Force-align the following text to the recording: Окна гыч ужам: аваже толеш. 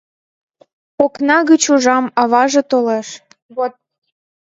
Окна 1.03 1.37
гыч 1.49 1.63
ужам: 1.73 2.05
аваже 2.21 2.61
толеш. 2.71 3.07